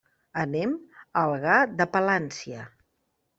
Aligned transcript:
Anem 0.43 0.71
a 1.01 1.25
Algar 1.25 1.59
de 1.83 1.87
Palància. 1.97 2.65